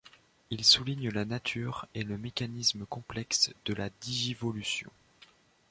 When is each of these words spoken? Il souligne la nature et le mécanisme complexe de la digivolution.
Il 0.49 0.65
souligne 0.65 1.11
la 1.11 1.25
nature 1.25 1.85
et 1.93 2.01
le 2.03 2.17
mécanisme 2.17 2.87
complexe 2.87 3.51
de 3.65 3.75
la 3.75 3.91
digivolution. 4.01 4.89